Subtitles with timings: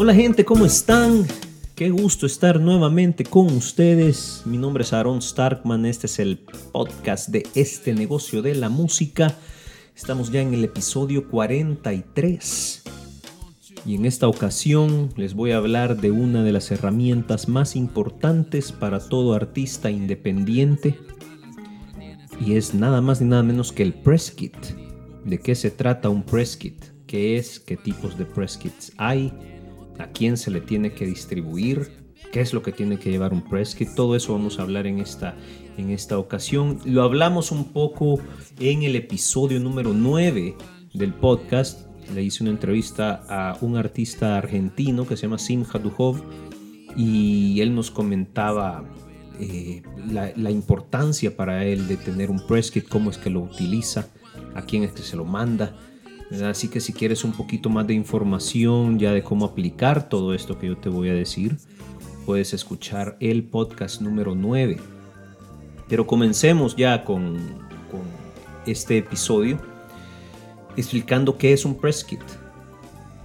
[0.00, 1.26] Hola gente, ¿cómo están?
[1.74, 4.42] Qué gusto estar nuevamente con ustedes.
[4.44, 9.34] Mi nombre es Aaron Starkman, este es el podcast de este negocio de la música.
[9.96, 12.84] Estamos ya en el episodio 43.
[13.86, 18.70] Y en esta ocasión les voy a hablar de una de las herramientas más importantes
[18.70, 20.96] para todo artista independiente.
[22.46, 24.54] Y es nada más ni nada menos que el press kit.
[25.24, 26.84] ¿De qué se trata un press kit?
[27.08, 27.58] ¿Qué es?
[27.58, 29.32] ¿Qué tipos de press kits hay?
[29.98, 31.90] ¿A quién se le tiene que distribuir?
[32.32, 33.94] ¿Qué es lo que tiene que llevar un press kit?
[33.94, 35.36] Todo eso vamos a hablar en esta,
[35.76, 36.78] en esta ocasión.
[36.84, 38.20] Lo hablamos un poco
[38.60, 40.56] en el episodio número 9
[40.94, 46.22] del podcast le hice una entrevista a un artista argentino que se llama Simha Duhov
[46.96, 48.84] y él nos comentaba
[49.38, 54.08] eh, la, importancia para él de tener un press kit, cómo es que lo utiliza,
[54.54, 55.76] a quién es que se lo manda.
[56.44, 60.58] Así que si quieres un poquito más de información ya de cómo aplicar todo esto
[60.58, 61.56] que yo te voy a decir,
[62.26, 64.78] puedes escuchar el podcast número 9.
[65.88, 67.38] Pero comencemos ya con,
[68.66, 69.58] este episodio
[70.76, 72.20] explicando qué es un press kit.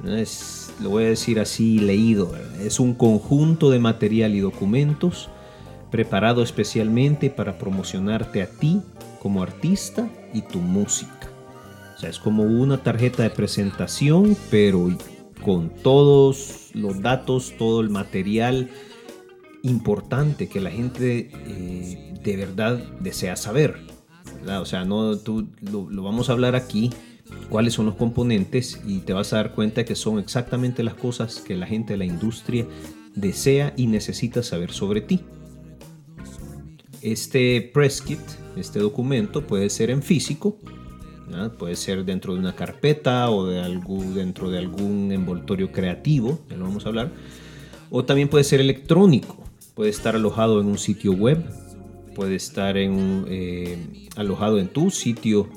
[0.05, 5.29] Es, lo voy a decir así leído, es un conjunto de material y documentos
[5.91, 8.81] preparado especialmente para promocionarte a ti
[9.21, 11.22] como artista y tu música.
[11.95, 14.89] O sea, es como una tarjeta de presentación, pero
[15.43, 18.69] con todos los datos, todo el material
[19.61, 23.77] importante que la gente eh, de verdad desea saber.
[24.47, 26.89] O sea, no, tú, lo vamos a hablar aquí
[27.49, 31.39] cuáles son los componentes y te vas a dar cuenta que son exactamente las cosas
[31.39, 32.67] que la gente de la industria
[33.15, 35.21] desea y necesita saber sobre ti.
[37.01, 38.19] Este press kit,
[38.55, 40.57] este documento puede ser en físico,
[41.57, 43.61] puede ser dentro de una carpeta o de
[44.13, 47.11] dentro de algún envoltorio creativo, ya lo vamos a hablar,
[47.89, 49.43] o también puede ser electrónico,
[49.75, 51.43] puede estar alojado en un sitio web,
[52.15, 55.49] puede estar en, eh, alojado en tu sitio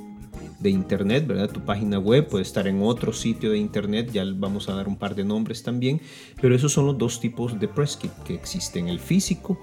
[0.59, 1.51] de internet, ¿verdad?
[1.51, 4.97] Tu página web puede estar en otro sitio de internet, ya vamos a dar un
[4.97, 6.01] par de nombres también,
[6.41, 9.59] pero esos son los dos tipos de press kit que existen, el físico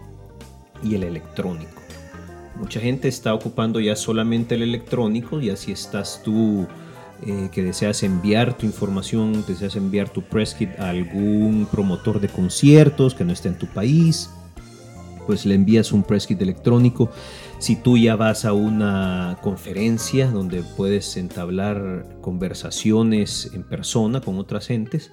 [0.84, 1.83] y el electrónico.
[2.56, 6.68] Mucha gente está ocupando ya solamente el electrónico, y así estás tú
[7.25, 12.28] eh, que deseas enviar tu información, deseas enviar tu press kit a algún promotor de
[12.28, 14.30] conciertos que no esté en tu país,
[15.25, 17.09] pues le envías un press kit electrónico.
[17.59, 24.68] Si tú ya vas a una conferencia donde puedes entablar conversaciones en persona con otras
[24.68, 25.12] gentes,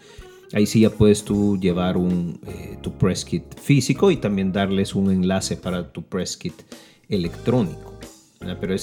[0.53, 4.95] ahí sí ya puedes tú llevar un, eh, tu press kit físico y también darles
[4.95, 6.55] un enlace para tu press kit
[7.10, 7.91] electrónico.
[8.59, 8.75] Pero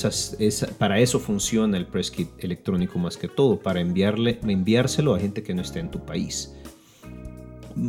[0.77, 5.41] para eso funciona el press kit electrónico más que todo, para enviarle, enviárselo a gente
[5.41, 6.53] que no esté en tu país.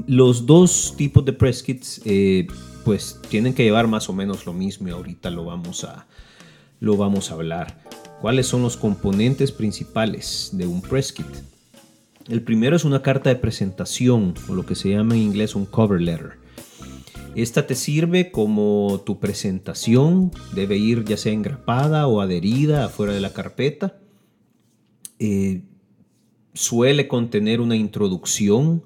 [0.06, 2.46] Los dos tipos de press kits eh,
[2.84, 6.06] pues tienen que llevar más o menos lo mismo y ahorita lo vamos a,
[6.80, 7.84] lo vamos a hablar.
[8.22, 11.26] ¿Cuáles son los componentes principales de un press kit?
[12.28, 15.66] El primero es una carta de presentación o lo que se llama en inglés un
[15.66, 16.47] cover letter.
[17.42, 23.20] Esta te sirve como tu presentación, debe ir ya sea engrapada o adherida afuera de
[23.20, 24.00] la carpeta.
[25.20, 25.62] Eh,
[26.52, 28.82] suele contener una introducción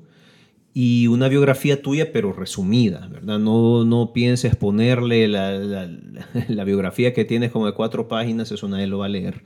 [0.74, 3.38] y una biografía tuya, pero resumida, ¿verdad?
[3.38, 8.86] No, no pienses ponerle la, la, biografía que tienes como de cuatro páginas, eso nadie
[8.86, 9.44] lo va a leer.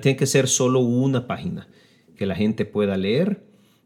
[0.00, 1.68] Tiene que ser solo una página,
[2.16, 3.44] que la gente pueda leer,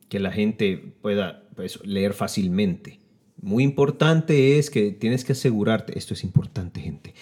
[0.08, 3.00] que la gente pueda pues, leer fácilmente.
[3.40, 7.14] Muy importante es que tienes que asegurarte, esto es importante gente,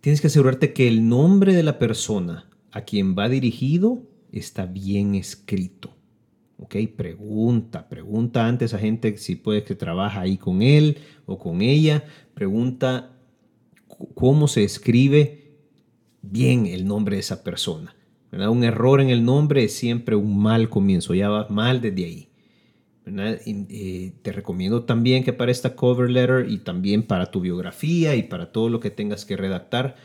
[0.00, 4.02] tienes que asegurarte que el nombre de la persona a quien va dirigido
[4.32, 5.94] está bien escrito.
[6.58, 6.76] ¿ok?
[6.96, 12.04] Pregunta, pregunta antes a gente si puede que trabaja ahí con él o con ella,
[12.34, 13.16] pregunta
[14.14, 15.56] cómo se escribe
[16.22, 17.94] bien el nombre de esa persona.
[18.32, 22.28] Un error en el nombre es siempre un mal comienzo, ya va mal desde ahí.
[23.04, 28.22] Eh, te recomiendo también que para esta cover letter y también para tu biografía y
[28.22, 29.96] para todo lo que tengas que redactar,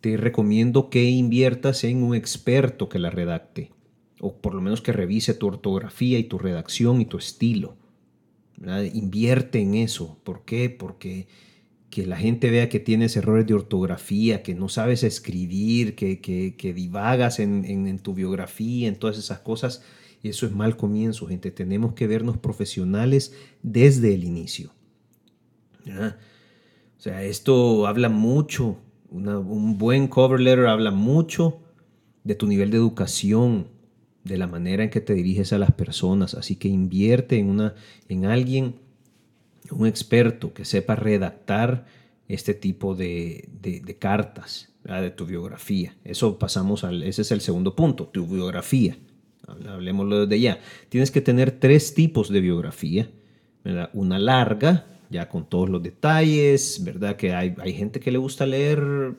[0.00, 3.72] te recomiendo que inviertas en un experto que la redacte
[4.20, 7.76] o por lo menos que revise tu ortografía y tu redacción y tu estilo.
[8.94, 10.18] Invierte en eso.
[10.24, 10.70] ¿Por qué?
[10.70, 11.28] Porque
[11.90, 16.74] que la gente vea que tienes errores de ortografía, que no sabes escribir, que, que,
[16.74, 19.82] divagas en, tu biografía, en todas esas cosas,
[20.28, 21.50] eso es mal comienzo, gente.
[21.50, 24.72] Tenemos que vernos profesionales desde el inicio.
[25.86, 28.78] O sea, esto habla mucho,
[29.10, 31.60] un buen cover letter habla mucho
[32.24, 33.68] de tu nivel de educación,
[34.24, 36.34] de la manera en que te diriges a las personas.
[36.34, 37.74] Así que invierte en, una,
[38.08, 38.76] en alguien,
[39.70, 41.86] un experto que sepa redactar
[42.28, 43.48] este tipo de,
[43.98, 45.96] cartas de tu biografía.
[46.04, 48.98] Eso pasamos al, ese es el segundo punto, tu biografía.
[49.46, 50.60] Hablemoslo de ya.
[50.88, 53.08] Tienes que tener tres tipos de biografía.
[53.92, 57.16] Una larga, ya con todos los detalles, ¿verdad?
[57.16, 59.16] Que hay, hay gente que le gusta leer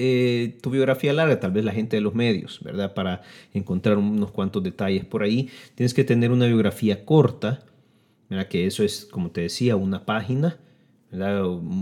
[0.00, 2.94] eh, tu biografía larga, tal vez la gente de los medios, ¿verdad?
[2.94, 3.22] Para
[3.52, 5.48] encontrar unos cuantos detalles por ahí.
[5.74, 7.64] Tienes que tener una biografía corta,
[8.28, 8.46] ¿verdad?
[8.46, 10.58] Que eso es, como te decía, una página.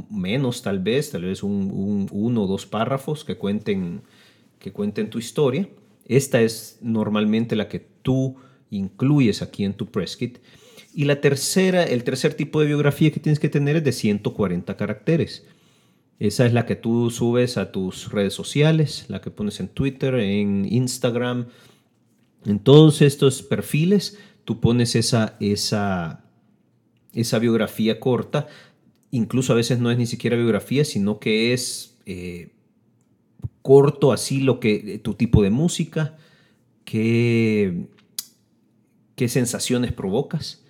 [0.09, 4.01] Menos tal vez, tal vez un, uno o dos párrafos que cuenten,
[4.59, 5.69] que cuenten tu historia.
[6.07, 8.37] Esta es normalmente la que tú
[8.71, 10.39] incluyes aquí en tu press kit.
[10.95, 14.77] Y la tercera, el tercer tipo de biografía que tienes que tener es de 140
[14.77, 15.45] caracteres.
[16.19, 20.15] Esa es la que tú subes a tus redes sociales, la que pones en Twitter,
[20.15, 21.49] en Instagram.
[22.47, 26.25] En todos estos perfiles tú pones esa, esa,
[27.13, 28.47] esa biografía corta.
[29.11, 32.56] Incluso a veces no es ni siquiera biografía, sino que es eh,
[33.67, 36.17] corto así lo que tu tipo de música,
[36.85, 37.89] qué,
[39.17, 40.63] qué sensaciones provocas.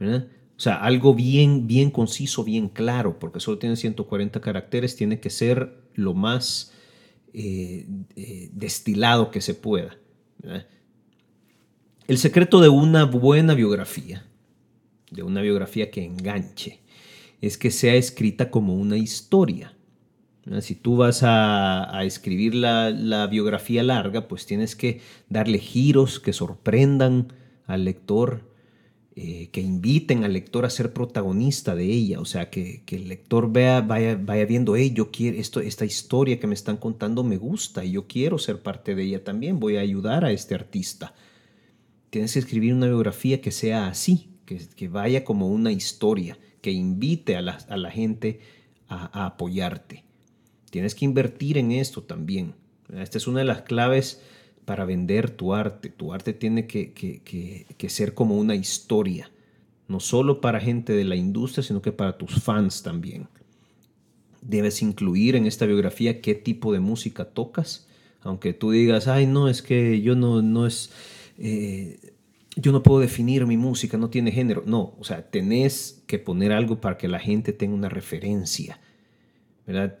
[0.00, 0.24] O
[0.56, 5.82] sea, algo bien, bien conciso, bien claro, porque solo tiene 140 caracteres, tiene que ser
[5.92, 6.72] lo más
[7.34, 9.98] eh, eh, destilado que se pueda.
[12.06, 14.26] El secreto de una buena biografía,
[15.10, 16.80] de una biografía que enganche,
[17.42, 19.76] es que sea escrita como una historia.
[20.60, 27.32] Si tú vas a, escribir la, biografía larga, pues tienes que darle giros que sorprendan
[27.66, 28.50] al lector,
[29.14, 33.52] eh, que inviten al lector a ser protagonista de ella, o sea, que, el lector
[33.52, 37.92] vea, vaya, vaya viendo, yo quiero, esta historia que me están contando me gusta y
[37.92, 41.14] yo quiero ser parte de ella también, voy a ayudar a este artista.
[42.10, 47.36] Tienes que escribir una biografía que sea así, que, vaya como una historia, que invite
[47.36, 48.40] a la, gente
[48.88, 50.09] a apoyarte.
[50.70, 52.54] Tienes que invertir en esto también.
[52.96, 54.22] Esta es una de las claves
[54.64, 55.88] para vender tu arte.
[55.90, 59.30] Tu arte tiene que, ser como una historia,
[59.88, 63.28] no solo para gente de la industria, sino que para tus fans también.
[64.42, 67.88] Debes incluir en esta biografía qué tipo de música tocas,
[68.22, 70.90] aunque tú digas, ay, no, es que yo no, no es...
[71.38, 72.14] Eh,
[72.56, 74.62] yo no puedo definir mi música, no tiene género.
[74.66, 78.80] No, o sea, tenés que poner algo para que la gente tenga una referencia,
[79.66, 79.98] ¿verdad?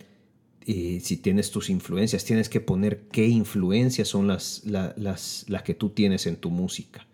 [0.66, 5.90] Si tienes tus influencias, tienes que poner qué influencias son las, las, las que tú
[5.90, 7.06] tienes en tu música.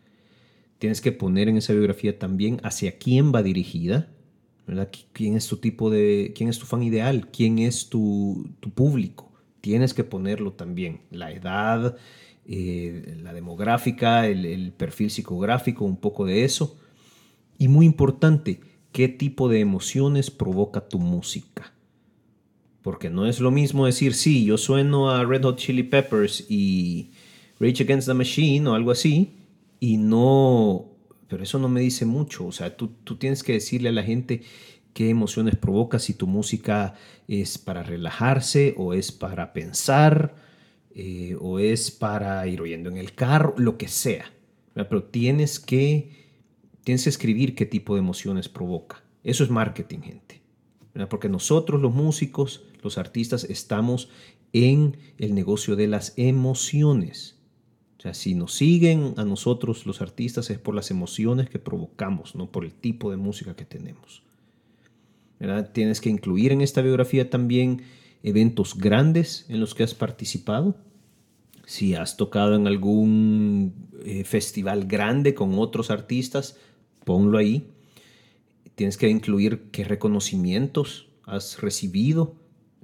[0.78, 4.10] Tienes que poner en esa biografía también hacia quién va dirigida,
[4.66, 4.90] ¿verdad?
[5.12, 7.28] ¿Quién es tu tipo de, quién es tu fan ideal?
[7.30, 9.32] ¿Quién es tu, tu público?
[9.60, 11.00] Tienes que ponerlo también.
[11.10, 11.96] La edad,
[12.46, 16.76] eh, la demográfica, el, el perfil psicográfico, un poco de eso.
[17.58, 18.60] Y muy importante,
[18.92, 21.75] qué tipo de emociones provoca tu música
[22.86, 27.10] porque no es lo mismo decir, sí, yo sueno a Red Hot Chili Peppers y
[27.58, 29.32] Rage Against the Machine o algo así,
[29.80, 30.86] y no,
[31.26, 32.46] pero eso no me dice mucho.
[32.46, 34.42] O sea, tú, tú tienes que decirle a la gente
[34.94, 36.94] qué emociones provoca, si tu música
[37.26, 40.36] es para relajarse o es para pensar
[40.94, 44.30] eh, o es para ir oyendo en el carro, lo que sea.
[44.74, 46.12] Pero tienes que,
[46.84, 49.02] tienes que escribir qué tipo de emociones provoca.
[49.24, 50.45] Eso es marketing, gente.
[51.10, 54.08] Porque nosotros los músicos los artistas estamos
[54.52, 57.36] en el negocio de las emociones.
[57.98, 62.34] O sea, si nos siguen a nosotros los artistas es por las emociones que provocamos,
[62.34, 64.22] no por el tipo de música que tenemos.
[65.72, 67.82] Tienes que incluir en esta biografía también
[68.22, 70.76] eventos grandes en los que has participado.
[71.66, 73.74] Si has tocado en algún
[74.04, 76.56] eh, festival grande con otros artistas,
[77.04, 77.70] ponlo ahí.
[78.76, 82.36] Tienes que incluir qué reconocimientos has recibido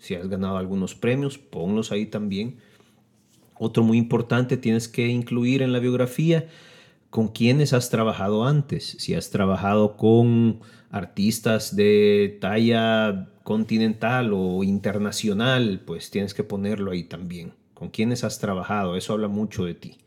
[0.02, 2.58] si has ganado algunos premios, ponlos ahí también.
[3.54, 6.48] Otro muy importante, tienes que incluir en la biografía
[7.08, 8.96] con quienes has trabajado antes.
[8.98, 10.58] Si has trabajado con
[10.90, 17.52] artistas de talla continental o internacional, pues tienes que ponerlo ahí también.
[17.74, 19.98] Con quienes has trabajado, eso habla mucho de ti.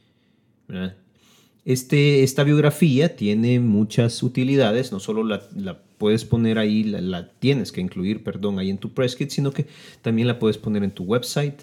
[1.65, 7.81] Este, esta biografía tiene muchas utilidades, no solo la, puedes poner ahí, la, tienes que
[7.81, 9.65] incluir, perdón, ahí en tu press kit, sino que
[10.03, 11.61] también la puedes poner en tu website,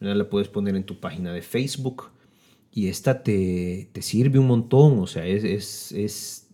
[0.00, 2.10] la puedes poner en tu página de Facebook
[2.70, 6.48] y esta te, sirve un montón, o sea, es, es, es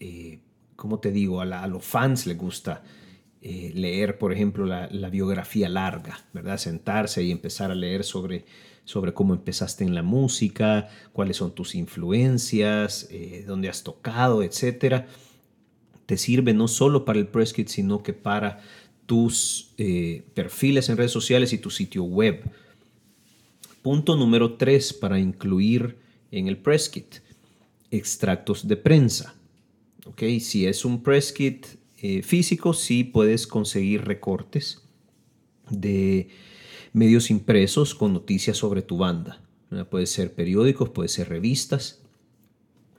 [0.00, 0.40] eh,
[0.74, 2.82] como te digo, a, a, los fans les gusta
[3.44, 6.58] eh, leer, por ejemplo, la, biografía larga, ¿verdad?
[6.58, 8.44] Sentarse y empezar a leer sobre,
[8.84, 15.06] sobre cómo empezaste en la música, cuáles son tus influencias, eh, dónde has tocado, etc.
[16.06, 18.60] Te sirve no solo para el press kit, sino que para
[19.06, 22.48] tus eh, perfiles en redes sociales y tu sitio web.
[23.82, 25.98] Punto número tres para incluir
[26.30, 27.16] en el press kit,
[27.90, 29.34] extractos de prensa.
[30.06, 30.38] ¿Okay?
[30.38, 34.82] Si es un press kit eh, físico, sí puedes conseguir recortes
[35.70, 36.26] de
[36.92, 39.40] medios impresos con noticias sobre tu banda.
[39.88, 42.02] Puede ser periódicos, puede ser revistas.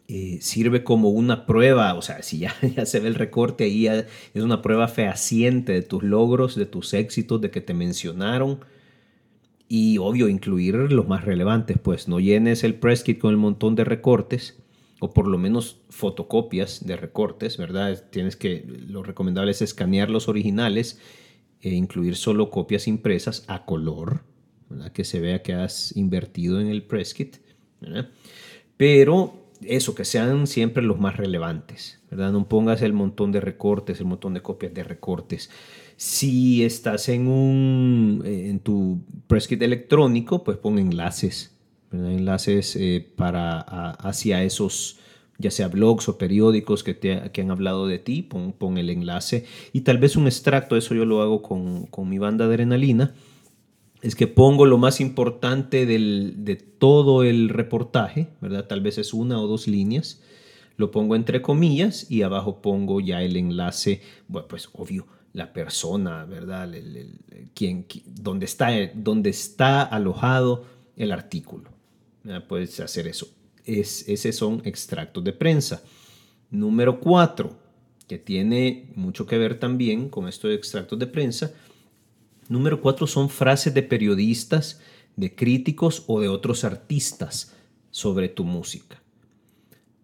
[0.08, 2.56] Eh, sirve como una prueba, o sea, si ya
[2.86, 7.42] se ve el recorte ahí, es una prueba fehaciente de tus logros, de tus éxitos,
[7.42, 8.62] de que te mencionaron.
[9.68, 13.76] Y obvio, incluir los más relevantes, pues no llenes el press kit con el montón
[13.76, 14.62] de recortes
[15.04, 18.06] o por lo menos fotocopias de recortes, ¿verdad?
[18.10, 20.98] Tienes que, lo recomendable es escanear los originales
[21.60, 24.22] e incluir solo copias impresas a color,
[24.70, 24.94] ¿verdad?
[24.94, 27.36] Que se vea que has invertido en el press kit.
[28.78, 32.32] Pero eso, que sean siempre los más relevantes, ¿verdad?
[32.32, 35.50] No pongas el montón de recortes, el montón de copias de recortes.
[35.98, 41.53] Si estás en un en tu press kit electrónico, pues pon enlaces
[41.94, 43.60] enlaces eh, para
[43.92, 45.00] hacia esos
[45.38, 49.46] ya sea blogs o periódicos que, te, que han hablado de ti, pon, el enlace
[49.74, 53.14] y tal vez un extracto, eso yo lo hago con, con mi banda de adrenalina,
[54.02, 58.68] es que pongo lo más importante del, de todo el reportaje, ¿verdad?
[58.68, 60.22] Tal vez es una o dos líneas,
[60.76, 66.26] lo pongo entre comillas y abajo pongo ya el enlace, bueno, pues obvio, la persona,
[66.26, 66.74] ¿verdad?
[66.74, 67.20] El,
[67.54, 67.86] quien,
[68.42, 71.73] está, donde está alojado el artículo
[72.48, 73.27] puedes hacer eso.
[73.65, 75.84] Es, esos son extractos de prensa.
[76.50, 77.58] Número cuatro,
[78.08, 81.53] que tiene mucho que ver también con esto de extractos de prensa.
[82.50, 84.82] Número cuatro son frases de periodistas,
[85.15, 87.53] de críticos o de otros artistas
[87.92, 89.01] sobre tu música.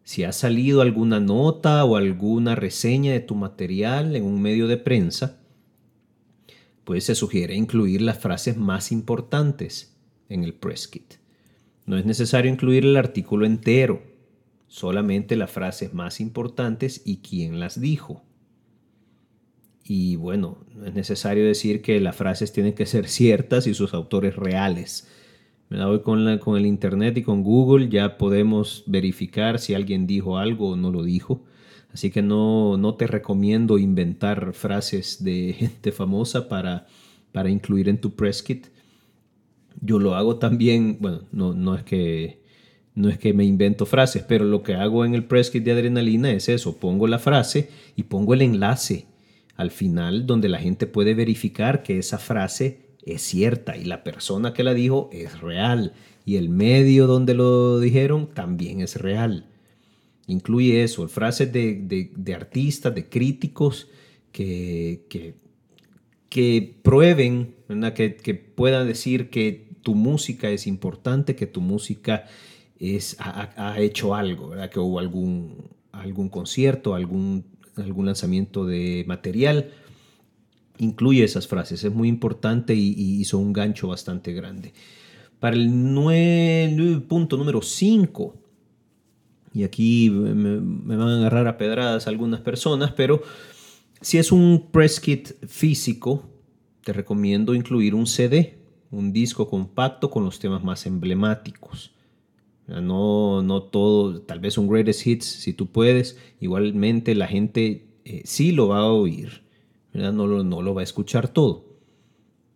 [0.04, 4.78] Si ha salido alguna nota o alguna reseña de tu material en un medio de
[4.78, 5.38] prensa,
[6.84, 9.96] pues se sugiere incluir las frases más importantes
[10.30, 11.19] en el press kit.
[11.90, 14.04] No es necesario incluir el artículo entero,
[14.68, 18.22] solamente las frases más importantes y quién las dijo.
[19.84, 23.96] Y bueno, no es necesario decir que las frases tienen que ser ciertas y sus
[23.96, 25.08] autores reales.
[25.72, 30.70] Hoy con, con el Internet y con Google ya podemos verificar si alguien dijo algo
[30.70, 31.44] o no lo dijo.
[31.92, 36.86] Así que no, no te recomiendo inventar frases de gente famosa para,
[37.32, 38.68] para incluir en tu press kit.
[39.82, 42.42] Yo lo hago también, bueno, no, no, es que,
[42.96, 45.72] no es que me invento frases, pero lo que hago en el press kit de
[45.72, 49.08] adrenalina es eso, pongo la frase y pongo el enlace
[49.60, 54.54] al final donde la gente puede verificar que esa frase es cierta y la persona
[54.54, 55.92] que la dijo es real
[56.26, 59.48] y el medio donde lo dijeron también es real.
[60.28, 63.90] Incluye eso, frases de, de, artistas, de críticos
[64.32, 65.34] que, que,
[66.30, 67.56] que prueben,
[67.96, 72.26] que, que puedan decir que tu música es importante, que tu música
[72.80, 77.46] es, ha, hecho algo, que hubo algún, algún concierto, algún,
[77.76, 79.72] algún lanzamiento de material.
[80.78, 84.74] Incluye esas frases, es muy importante y, hizo un gancho bastante grande.
[85.40, 88.36] Para el punto número 5,
[89.54, 93.22] y aquí me, me, van a agarrar a pedradas algunas personas, pero
[94.00, 96.30] si es un press kit físico,
[96.84, 98.59] te recomiendo incluir un CD
[98.92, 101.92] un disco compacto con los temas más emblemáticos.
[102.68, 106.18] No, no todo, tal vez un greatest hits si tú puedes.
[106.40, 109.44] Igualmente la gente eh, sí lo va a oír,
[109.94, 111.66] No, lo, no lo va a escuchar todo.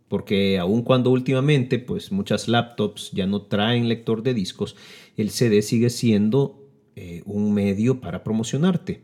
[0.08, 4.75] Porque aun cuando últimamente pues muchas laptops ya no traen lector de discos,
[5.18, 9.02] el CD sigue siendo eh, un medio para promocionarte.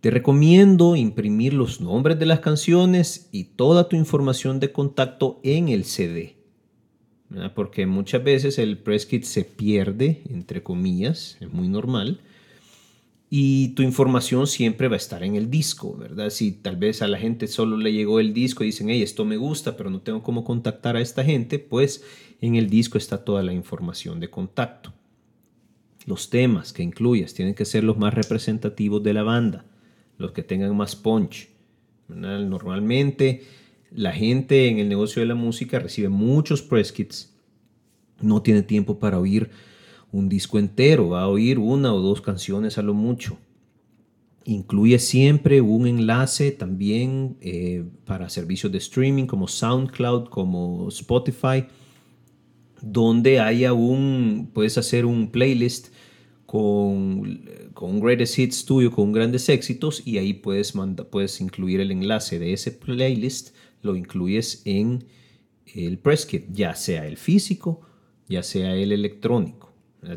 [0.00, 5.68] Te recomiendo imprimir los nombres de las canciones y toda tu información de contacto en
[5.68, 6.36] el CD.
[7.54, 12.20] Porque muchas veces el press kit se pierde, entre comillas, es muy normal.
[13.28, 16.30] Y tu información siempre va a estar en el disco, ¿verdad?
[16.30, 19.26] Si tal vez a la gente solo le llegó el disco y dicen, hey, esto
[19.26, 22.02] me gusta, pero no tengo cómo contactar a esta gente, pues
[22.40, 24.94] en el disco está toda la información de contacto.
[26.06, 29.66] Los temas que incluyas tienen que ser los más representativos de la banda
[30.20, 31.48] los que tengan más punch.
[32.08, 33.42] Normalmente
[33.90, 37.34] la gente en el negocio de la música recibe muchos press kits,
[38.20, 39.50] no tiene tiempo para oír
[40.12, 43.38] un disco entero, va a oír una o dos canciones a lo mucho.
[44.44, 51.66] Incluye siempre un enlace también eh, para servicios de streaming como SoundCloud, como Spotify,
[52.82, 55.88] donde haya un, puedes hacer un playlist
[56.50, 60.74] con, con Greatest Hits tuyo, con grandes éxitos, y ahí puedes,
[61.08, 65.04] puedes incluir el enlace de ese playlist, lo incluyes en
[65.76, 67.82] el press kit, ya sea el físico,
[68.28, 69.72] ya sea el electrónico.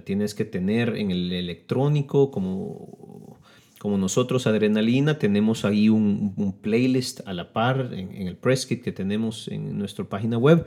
[0.05, 3.37] Tienes que tener en el electrónico como
[3.77, 8.91] como nosotros, Adrenalina, tenemos ahí un, playlist a la par en, el press kit que
[8.91, 10.65] tenemos en nuestra página web.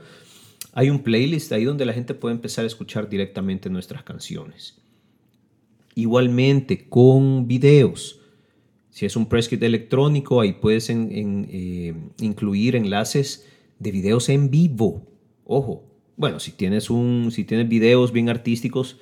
[0.71, 4.86] Hay un playlist ahí donde la gente puede empezar a escuchar directamente nuestras canciones.
[5.97, 8.19] Igualmente con videos.
[8.91, 13.47] Si es un press kit electrónico, ahí puedes eh, incluir enlaces
[13.79, 15.07] de videos en vivo.
[15.43, 15.85] Ojo,
[16.15, 18.99] bueno, si tienes, un, si tienes videos bien artísticos,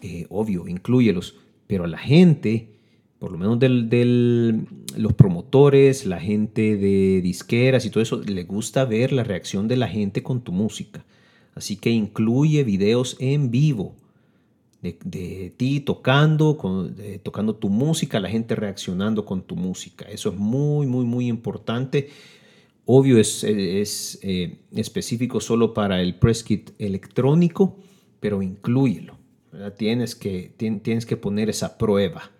[0.00, 1.36] eh, obvio, incluyelos.
[1.66, 2.70] Pero a la gente
[3.18, 4.64] por lo menos de
[4.96, 9.76] los promotores, la gente de disqueras y todo eso, le gusta ver la reacción de
[9.76, 11.04] la gente con tu música.
[11.54, 13.94] Así que incluye videos en vivo
[14.92, 16.58] de, ti tocando,
[17.22, 20.04] tocando tu música, la gente reaccionando con tu música.
[20.06, 22.10] Eso es muy, muy, muy importante.
[22.86, 27.76] Obvio es, eh, específico solo para el press kit electrónico,
[28.20, 29.16] pero incluyelo.
[29.76, 32.30] Tienes que, tienes que poner esa prueba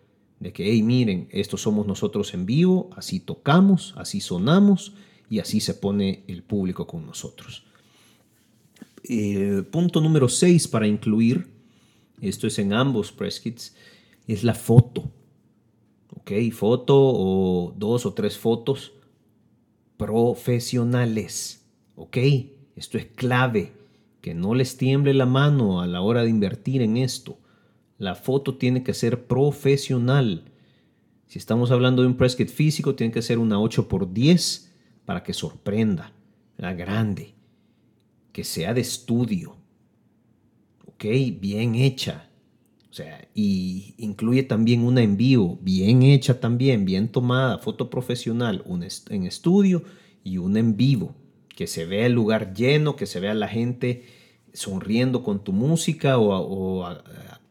[0.40, 4.94] de que, hey, miren, estos somos nosotros en vivo, así tocamos, así sonamos
[5.30, 7.64] y así se pone el público con nosotros.
[9.08, 11.53] Eh, punto número 6 para incluir,
[12.28, 13.74] esto es en ambos press kits,
[14.26, 15.10] es la foto.
[16.16, 16.32] ¿Ok?
[16.52, 18.92] Foto o dos o tres fotos
[19.96, 21.66] profesionales.
[21.96, 22.16] ¿Ok?
[22.76, 23.72] Esto es clave.
[24.20, 27.38] Que no les tiemble la mano a la hora de invertir en esto.
[27.98, 30.44] La foto tiene que ser profesional.
[31.26, 34.68] Si estamos hablando de un press kit físico, tiene que ser una 8x10
[35.04, 36.12] para que sorprenda,
[36.56, 37.34] la grande,
[38.32, 39.56] que sea de estudio,
[41.10, 42.30] Bien hecha.
[42.90, 48.62] O sea, y incluye también una en vivo, bien hecha también, bien tomada, foto profesional,
[48.66, 49.82] una en estudio
[50.22, 51.14] y una en vivo,
[51.56, 54.04] que se vea el lugar lleno, que se vea la gente
[54.52, 56.88] sonriendo con tu música o,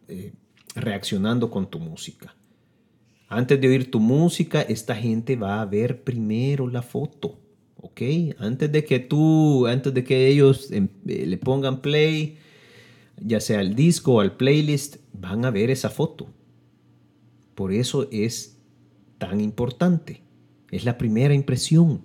[0.08, 0.32] eh,
[0.76, 2.34] reaccionando con tu música.
[3.28, 7.38] Antes de oír tu música, esta gente va a ver primero la foto,
[7.76, 8.02] ¿ok?
[8.38, 12.38] Antes de que tú, antes de que ellos em, eh, le pongan play,
[13.26, 16.28] ya sea al disco o al playlist, van a ver esa foto.
[17.56, 18.58] Por eso es
[19.18, 20.22] tan importante.
[20.72, 22.02] Es la primera impresión.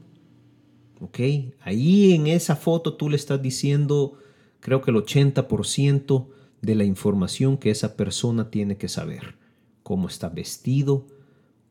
[1.01, 1.21] ¿Ok?
[1.61, 4.19] Ahí en esa foto tú le estás diciendo,
[4.61, 6.29] creo que el 80%
[6.61, 9.37] de la información que esa persona tiene que saber.
[9.83, 11.07] Cómo está vestido,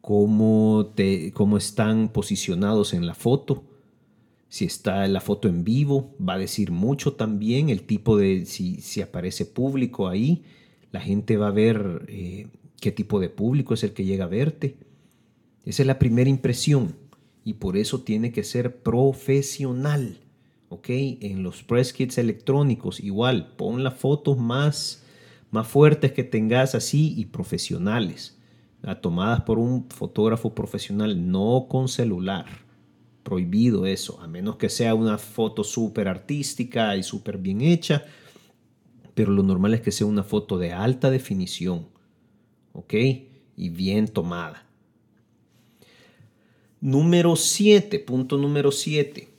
[0.02, 3.64] cómo, te, cómo están posicionados en la foto.
[4.50, 8.82] Si está la foto en vivo, va a decir mucho también el tipo de, si,
[8.82, 10.44] si aparece público ahí,
[10.92, 12.48] la gente va a ver eh,
[12.80, 14.78] qué tipo de público es el que llega a verte.
[15.66, 16.96] Esa es la primera impresión
[17.44, 20.20] y por eso tiene que ser profesional.
[20.70, 20.90] ¿ok?
[20.90, 25.04] En los press kits electrónicos, igual, pon las fotos más,
[25.52, 28.38] más fuertes que tengas así y profesionales,
[29.02, 32.46] tomadas por un fotógrafo profesional, no con celular.
[33.28, 38.06] Prohibido eso, a menos que sea una foto súper artística y súper bien hecha,
[39.13, 41.88] pero lo normal es que sea una foto de alta definición,
[42.72, 42.94] ¿ok?
[43.58, 44.66] Y bien tomada.
[46.80, 49.38] Número 7, punto número 7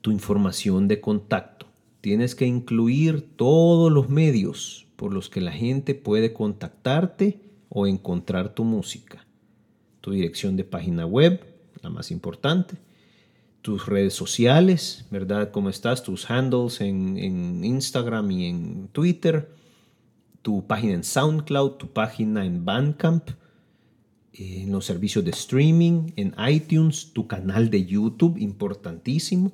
[0.00, 1.66] tu información de contacto.
[2.00, 8.54] Tienes que incluir todos los medios por los que la gente puede contactarte o encontrar
[8.54, 9.26] tu música.
[10.00, 11.44] Tu dirección de página web,
[11.82, 12.76] la más importante.
[13.62, 15.50] Tus redes sociales, ¿verdad?
[15.50, 16.02] ¿Cómo estás?
[16.02, 19.50] Tus handles en, en Instagram y en Twitter.
[20.42, 23.30] Tu página en SoundCloud, tu página en Bandcamp
[24.38, 29.52] en los servicios de streaming, en iTunes, tu canal de YouTube, importantísimo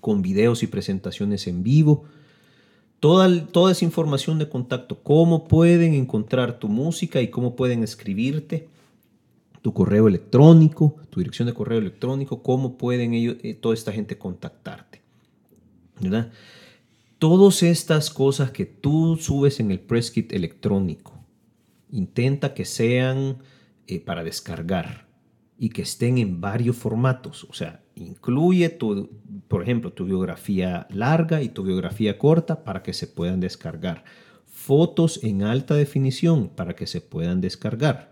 [0.00, 2.04] con videos y presentaciones en vivo.
[3.00, 8.68] Toda, toda esa información de contacto, cómo pueden encontrar tu música y cómo pueden escribirte,
[9.62, 14.18] tu correo electrónico, tu dirección de correo electrónico, cómo pueden ellos, eh, toda esta gente
[14.18, 15.02] contactarte.
[16.00, 16.32] ¿verdad?
[17.18, 21.24] Todas estas cosas que tú subes en el press kit electrónico,
[21.90, 23.38] intenta que sean
[23.86, 25.06] eh, para descargar
[25.58, 27.44] y que estén en varios formatos.
[27.44, 29.10] O sea, incluye, tu,
[29.46, 34.04] por ejemplo, tu biografía larga y tu biografía corta para que se puedan descargar.
[34.46, 38.11] Fotos en alta definición para que se puedan descargar.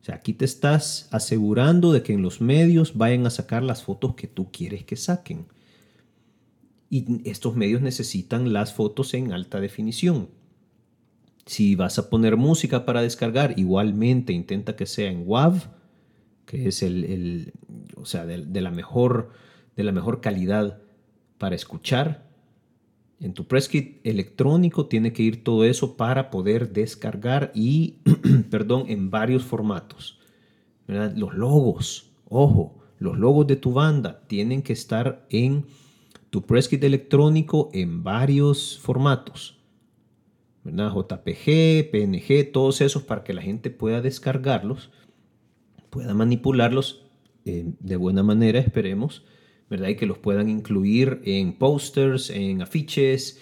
[0.00, 3.82] O sea, aquí te estás asegurando de que en los medios vayan a sacar las
[3.82, 5.46] fotos que tú quieres que saquen.
[6.88, 10.28] Y estos medios necesitan las fotos en alta definición.
[11.44, 15.68] Si vas a poner música para descargar, igualmente intenta que sea en WAV,
[16.44, 17.52] que es el,
[17.96, 19.30] o sea, de, la mejor,
[19.76, 20.80] de la mejor calidad
[21.38, 22.25] para escuchar.
[23.18, 27.96] En tu press kit electrónico tiene que ir todo eso para poder descargar y,
[28.50, 30.18] perdón, en varios formatos.
[30.86, 35.66] Los logos, ojo, los logos de tu banda tienen que estar en
[36.30, 39.58] tu press kit electrónico en varios formatos.
[40.64, 44.90] JPG, PNG, todos esos para que la gente pueda descargarlos,
[45.90, 47.06] pueda manipularlos
[47.44, 49.24] eh, de buena manera, esperemos
[49.68, 49.88] ¿verdad?
[49.88, 53.40] Y que los puedan incluir en posters, en afiches,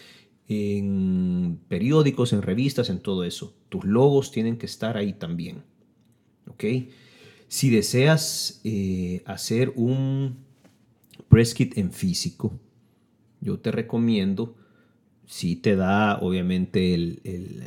[0.49, 3.55] en periódicos, en revistas, en todo eso.
[3.69, 5.63] Tus logos tienen que estar ahí también.
[6.47, 6.65] ¿Ok?
[7.49, 10.39] Si deseas eh, hacer un
[11.29, 12.59] press kit en físico,
[13.41, 14.57] yo te recomiendo,
[15.27, 17.21] si te da obviamente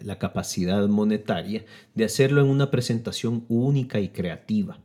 [0.04, 1.66] la capacidad monetaria,
[1.96, 4.80] de hacerlo en una presentación única y creativa.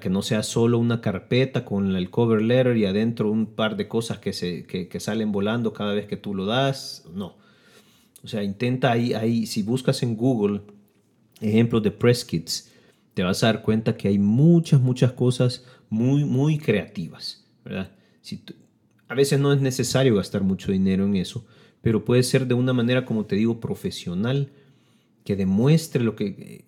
[0.00, 3.86] Que no sea solo una carpeta con el cover letter y adentro un par de
[3.86, 4.66] cosas que, se,
[4.98, 7.04] salen volando cada vez que tú lo das.
[7.14, 7.36] No.
[8.24, 10.62] O sea, intenta ahí, ahí, si buscas en Google
[11.40, 12.72] ejemplos de press kits,
[13.14, 17.92] te vas a dar cuenta que hay muchas, muchas cosas muy, muy creativas, ¿verdad?
[18.20, 18.42] Si
[19.06, 21.46] a veces no es necesario gastar mucho dinero en eso,
[21.82, 24.50] pero puede ser de una manera, como te digo, profesional,
[25.24, 26.64] que demuestre lo que,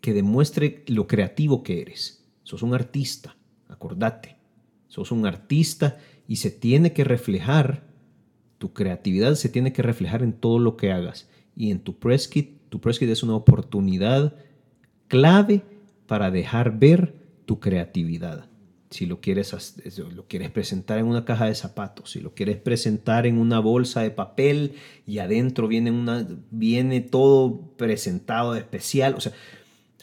[0.00, 2.21] que demuestre lo creativo que eres.
[2.52, 3.34] Sos un artista,
[3.66, 4.36] acordate.
[4.86, 5.96] Sos un artista
[6.28, 7.82] y se tiene que reflejar,
[8.58, 11.30] tu creatividad se tiene que reflejar en todo lo que hagas.
[11.56, 14.36] Y en tu press kit, tu press kit es una oportunidad
[15.08, 15.62] clave
[16.06, 17.14] para dejar ver
[17.46, 18.50] tu creatividad.
[18.90, 19.74] Si lo quieres,
[20.14, 24.02] lo quieres presentar en una caja de zapatos, si lo quieres presentar en una bolsa
[24.02, 24.74] de papel
[25.06, 29.14] y adentro viene, una, viene todo presentado de especial.
[29.14, 29.32] O sea,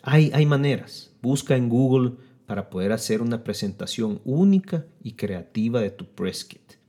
[0.01, 1.11] hay, hay maneras.
[1.21, 2.13] Busca en Google
[2.49, 6.79] para poder hacer una presentación única y creativa de tu press kit.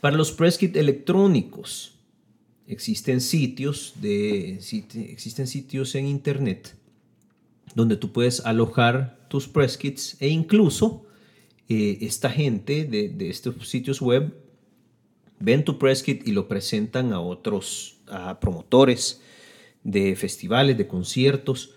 [0.00, 1.98] Para los press electrónicos
[2.68, 4.60] existen sitios de
[5.08, 6.76] existen sitios en internet
[7.74, 11.06] donde tú puedes alojar tus press kits e incluso
[11.68, 14.32] eh, esta gente de, de, estos sitios web
[15.40, 19.20] ven tu press kit y lo presentan a otros a promotores
[19.82, 21.74] de festivales, de conciertos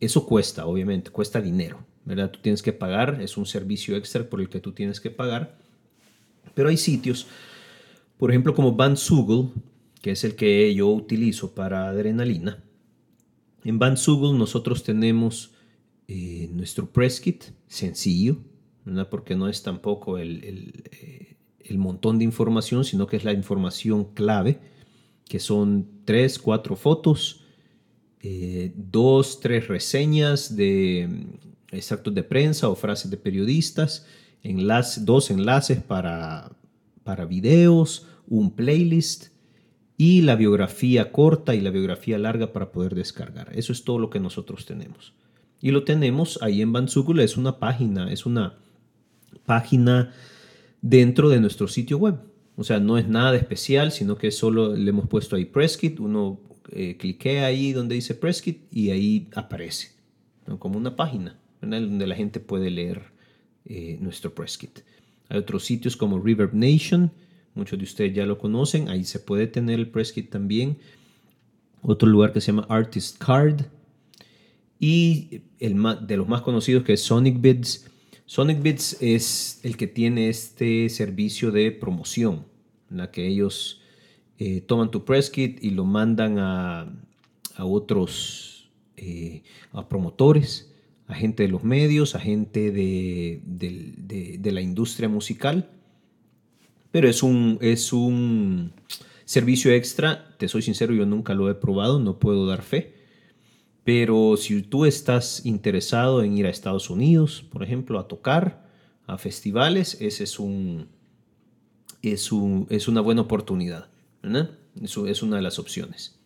[0.00, 2.30] eso cuesta, obviamente, cuesta dinero, ¿verdad?
[2.30, 5.58] Tú tienes que pagar, es un servicio extra por el que tú tienes que pagar.
[6.54, 7.26] Pero hay sitios,
[8.16, 9.50] por ejemplo, como Bandzoogle,
[10.00, 12.62] que es el que yo utilizo para adrenalina.
[13.64, 15.52] En Bandzoogle nosotros tenemos
[16.06, 18.38] eh, nuestro press kit sencillo,
[18.84, 19.08] ¿verdad?
[19.10, 23.32] porque no es tampoco el, el, eh, el montón de información, sino que es la
[23.32, 24.60] información clave,
[25.28, 27.44] que son tres, cuatro fotos,
[28.22, 34.06] eh, dos, tres reseñas de mm, extractos de prensa o frases de periodistas,
[35.00, 36.50] dos enlaces para,
[37.04, 39.28] para videos, un playlist
[39.96, 43.50] y la biografía corta y la biografía larga para poder descargar.
[43.54, 45.12] Eso es todo lo que nosotros tenemos.
[45.60, 48.58] Y lo tenemos ahí en Banzúcula, es una página, es una
[49.44, 50.12] página
[50.80, 52.20] dentro de nuestro sitio web.
[52.56, 56.40] O sea, no es nada especial, sino que solo le hemos puesto ahí Presskit, uno
[56.72, 59.92] eh, ahí donde dice Press y ahí aparece,
[60.58, 63.02] como una página donde la gente puede leer
[63.64, 64.58] eh, nuestro Press.
[65.28, 67.12] Hay otros sitios como Reverb Nation,
[67.54, 70.78] muchos de ustedes ya lo conocen, ahí se puede tener el Press también.
[71.82, 73.62] Otro lugar que se llama Artist Card
[74.80, 75.76] y el
[76.06, 77.86] de los más conocidos que es Sonic Bids.
[78.26, 82.46] Sonic Bids es el que tiene este servicio de promoción,
[82.90, 83.80] en la que ellos
[84.38, 86.92] eh, toman tu press kit y lo mandan a,
[87.56, 90.72] a otros, eh, a promotores,
[91.08, 95.70] a gente de los medios, a gente de, de, la industria musical.
[96.90, 98.72] Pero es un, es un
[99.24, 102.94] servicio extra, te soy sincero, yo nunca lo he probado, no puedo dar fe.
[103.84, 108.68] Pero si tú estás interesado en ir a Estados Unidos, por ejemplo, a tocar,
[109.06, 110.88] a festivales, ese es un,
[112.02, 113.88] es, un, es una buena oportunidad.
[114.82, 116.18] Eso es una de las opciones.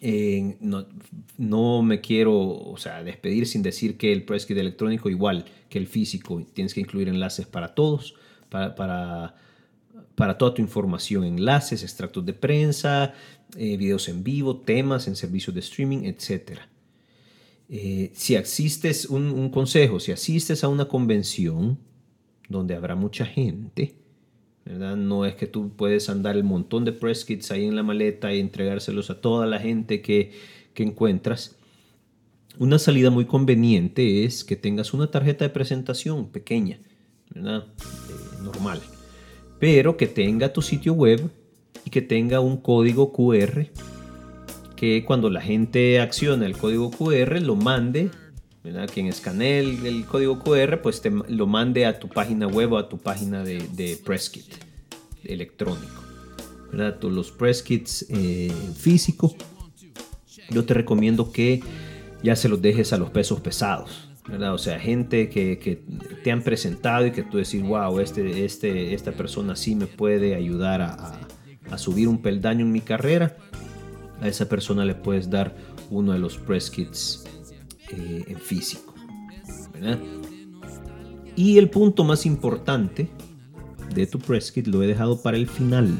[0.00, 5.78] Eh, no, me quiero o sea, despedir sin decir que el press electrónico, igual que
[5.78, 8.14] el físico, tienes que incluir enlaces para todos,
[8.50, 8.74] para,
[10.16, 13.14] para toda tu información, enlaces, extractos de prensa,
[13.56, 16.60] eh, videos en vivo, temas en servicios de streaming, etc.
[17.68, 21.78] Eh, si asistes, un, consejo, si asistes a una convención
[22.48, 23.94] donde habrá mucha gente,
[24.66, 24.96] ¿verdad?
[24.96, 28.34] No es que tú puedes andar el montón de press kits ahí en la maleta
[28.34, 30.32] y entregárselos a toda la gente que,
[30.74, 31.56] que encuentras.
[32.58, 36.78] Una salida muy conveniente es que tengas una tarjeta de presentación pequeña.
[37.34, 37.60] Eh,
[38.42, 38.80] normal,
[39.58, 41.30] pero que tenga tu sitio web
[41.84, 43.66] y que tenga un código QR
[44.76, 48.10] que cuando la gente acciona el código QR lo mande,
[48.66, 48.90] ¿verdad?
[48.92, 52.88] quien escanee el, código QR pues te lo mande a tu página web o a
[52.88, 54.46] tu página de, de press kit
[55.22, 56.02] electrónico.
[56.72, 57.00] ¿verdad?
[57.02, 58.52] Los press kits eh,
[60.50, 61.62] yo te recomiendo que
[62.24, 64.08] ya se los dejes a los pesos pesados.
[64.26, 64.52] ¿verdad?
[64.52, 65.84] O sea, gente que,
[66.24, 70.34] te han presentado y que tú decís, wow, este, este, esta persona sí me puede
[70.34, 73.36] ayudar a, subir un peldaño en mi carrera.
[74.20, 75.54] A esa persona le puedes dar
[75.90, 77.24] uno de los press kits
[77.90, 78.94] eh, en físico.
[81.34, 83.08] Y el punto más importante
[83.94, 85.96] de tu press kit lo he dejado para el final.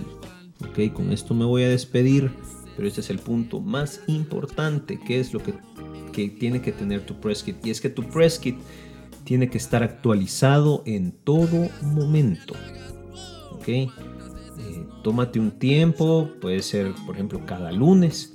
[0.60, 2.30] Ok, con esto me voy a despedir,
[2.74, 5.52] pero este es el punto más importante, que es lo que
[6.16, 7.56] que tiene que tener tu press kit.
[7.64, 8.56] Y es que tu press kit
[9.24, 12.54] tiene que estar actualizado en todo momento.
[13.52, 13.68] ¿Ok?
[13.68, 13.90] Eh,
[15.04, 18.32] tómate un tiempo, puede ser por ejemplo cada lunes,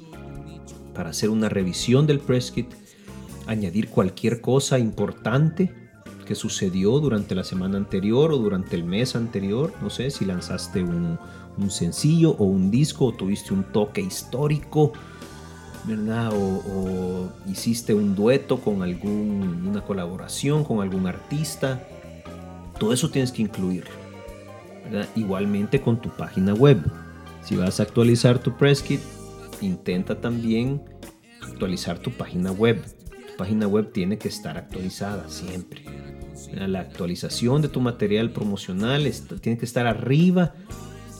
[0.93, 2.67] para hacer una revisión del press kit,
[3.51, 5.73] añadir cualquier cosa importante
[6.25, 9.73] que sucedió durante la semana anterior o durante el mes anterior.
[9.81, 11.19] No sé si lanzaste un,
[11.69, 14.93] sencillo o un disco o tuviste un toque histórico.
[16.33, 21.85] O, hiciste un dueto con algún, una colaboración con algún artista.
[22.79, 23.85] Todo eso tienes que incluir.
[25.15, 26.79] Igualmente con tu página web.
[27.43, 29.01] Si vas a actualizar tu press kit,
[29.59, 30.83] intenta también
[31.41, 32.81] actualizar tu página web.
[33.41, 35.81] Página web tiene que estar actualizada siempre.
[36.53, 40.53] La actualización de tu material promocional tiene que estar arriba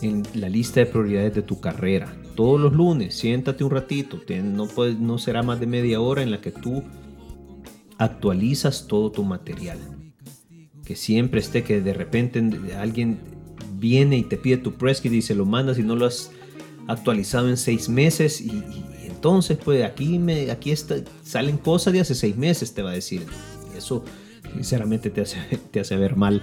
[0.04, 2.16] en la lista de prioridades de tu carrera.
[2.36, 6.52] Todos los lunes, siéntate un ratito, no, será más de media hora en la que
[6.52, 6.84] tú
[7.98, 9.80] actualizas todo tu material.
[10.86, 12.40] Que siempre esté que de repente
[12.78, 13.18] alguien
[13.80, 16.30] viene y te pide tu press y se lo mandas y no lo has
[16.88, 18.64] actualizado en seis meses y,
[19.22, 22.94] entonces pues aquí me aquí está, salen cosas de hace seis meses te va a
[22.94, 23.24] decir
[23.72, 24.04] y eso
[24.54, 25.38] sinceramente te hace,
[25.72, 26.42] te hace ver mal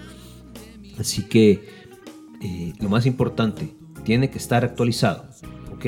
[0.98, 1.78] así que
[2.40, 5.24] eh, lo más importante, tiene que estar actualizado.
[5.72, 5.86] ¿Ok?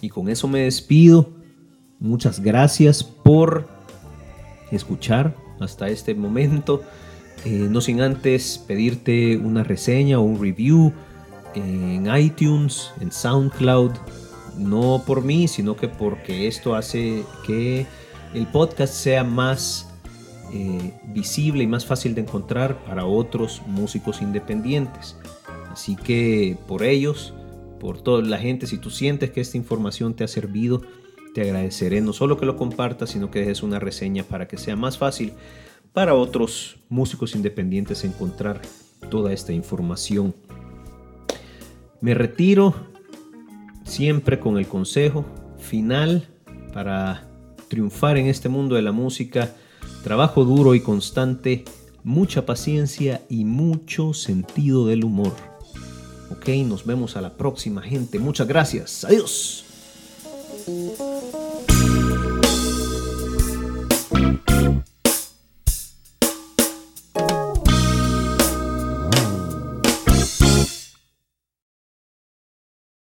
[0.00, 1.30] Y con eso me despido.
[1.98, 3.68] Muchas gracias por
[4.70, 6.82] escuchar hasta este momento.
[7.44, 10.92] Eh, no sin antes pedirte una reseña o un review
[11.54, 13.92] en iTunes, en SoundCloud.
[14.56, 17.86] No por mí, sino que porque esto hace que
[18.34, 19.88] el podcast sea más
[20.52, 25.16] eh, visible y más fácil de encontrar para otros músicos independientes.
[25.70, 27.34] Así que por ellos,
[27.80, 30.82] por toda la gente, si tú sientes que esta información te ha servido,
[31.34, 34.76] te agradeceré no solo que lo compartas, sino que dejes una reseña para que sea
[34.76, 35.34] más fácil
[35.92, 38.60] para otros músicos independientes encontrar
[39.10, 40.34] toda esta información.
[42.00, 42.74] Me retiro
[43.86, 45.24] siempre con el consejo
[45.58, 46.28] final
[46.72, 47.26] para
[47.68, 49.54] triunfar en este mundo de la música.
[50.04, 51.64] Trabajo duro y constante,
[52.04, 55.32] mucha paciencia y mucho sentido del humor.
[56.30, 58.18] Ok, nos vemos a la próxima gente.
[58.18, 59.04] Muchas gracias.
[59.04, 59.64] Adiós.